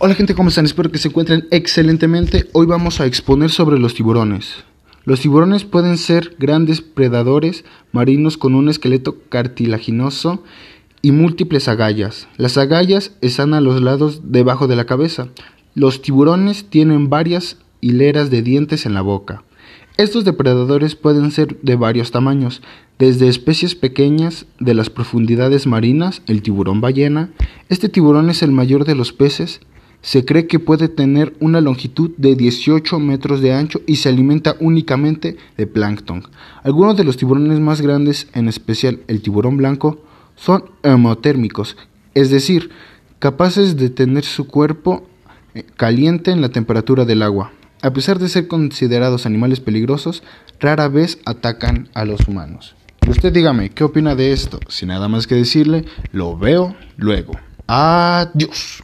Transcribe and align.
Hola 0.00 0.14
gente, 0.14 0.36
¿cómo 0.36 0.50
están? 0.50 0.64
Espero 0.64 0.92
que 0.92 0.98
se 0.98 1.08
encuentren 1.08 1.48
excelentemente. 1.50 2.48
Hoy 2.52 2.66
vamos 2.66 3.00
a 3.00 3.06
exponer 3.06 3.50
sobre 3.50 3.80
los 3.80 3.94
tiburones. 3.94 4.64
Los 5.04 5.20
tiburones 5.20 5.64
pueden 5.64 5.98
ser 5.98 6.36
grandes 6.38 6.80
predadores 6.80 7.64
marinos 7.90 8.38
con 8.38 8.54
un 8.54 8.68
esqueleto 8.68 9.18
cartilaginoso 9.28 10.44
y 11.02 11.10
múltiples 11.10 11.66
agallas. 11.66 12.28
Las 12.36 12.56
agallas 12.58 13.16
están 13.22 13.54
a 13.54 13.60
los 13.60 13.82
lados 13.82 14.20
debajo 14.30 14.68
de 14.68 14.76
la 14.76 14.86
cabeza. 14.86 15.28
Los 15.74 16.00
tiburones 16.00 16.70
tienen 16.70 17.10
varias 17.10 17.58
hileras 17.80 18.30
de 18.30 18.42
dientes 18.42 18.86
en 18.86 18.94
la 18.94 19.02
boca. 19.02 19.42
Estos 19.98 20.26
depredadores 20.26 20.94
pueden 20.94 21.30
ser 21.30 21.58
de 21.62 21.74
varios 21.74 22.10
tamaños, 22.10 22.60
desde 22.98 23.28
especies 23.28 23.74
pequeñas 23.74 24.44
de 24.60 24.74
las 24.74 24.90
profundidades 24.90 25.66
marinas, 25.66 26.20
el 26.26 26.42
tiburón 26.42 26.82
ballena. 26.82 27.30
Este 27.70 27.88
tiburón 27.88 28.28
es 28.28 28.42
el 28.42 28.52
mayor 28.52 28.84
de 28.84 28.94
los 28.94 29.14
peces. 29.14 29.60
Se 30.02 30.26
cree 30.26 30.46
que 30.48 30.58
puede 30.58 30.88
tener 30.88 31.34
una 31.40 31.62
longitud 31.62 32.10
de 32.18 32.36
18 32.36 32.98
metros 32.98 33.40
de 33.40 33.54
ancho 33.54 33.80
y 33.86 33.96
se 33.96 34.10
alimenta 34.10 34.56
únicamente 34.60 35.38
de 35.56 35.66
plancton. 35.66 36.24
Algunos 36.62 36.98
de 36.98 37.04
los 37.04 37.16
tiburones 37.16 37.58
más 37.60 37.80
grandes, 37.80 38.28
en 38.34 38.48
especial 38.48 39.00
el 39.08 39.22
tiburón 39.22 39.56
blanco, 39.56 40.02
son 40.34 40.66
hemotérmicos, 40.82 41.78
es 42.12 42.28
decir, 42.28 42.68
capaces 43.18 43.78
de 43.78 43.88
tener 43.88 44.24
su 44.24 44.46
cuerpo 44.46 45.06
eh, 45.54 45.64
caliente 45.76 46.32
en 46.32 46.42
la 46.42 46.50
temperatura 46.50 47.06
del 47.06 47.22
agua. 47.22 47.52
A 47.82 47.92
pesar 47.92 48.18
de 48.18 48.28
ser 48.28 48.48
considerados 48.48 49.26
animales 49.26 49.60
peligrosos, 49.60 50.22
rara 50.60 50.88
vez 50.88 51.18
atacan 51.24 51.88
a 51.94 52.04
los 52.04 52.26
humanos. 52.26 52.74
Y 53.06 53.10
usted 53.10 53.32
dígame, 53.32 53.70
¿qué 53.70 53.84
opina 53.84 54.14
de 54.14 54.32
esto? 54.32 54.58
Sin 54.68 54.88
nada 54.88 55.08
más 55.08 55.26
que 55.26 55.34
decirle, 55.34 55.84
lo 56.12 56.36
veo 56.36 56.74
luego. 56.96 57.32
Adiós. 57.66 58.82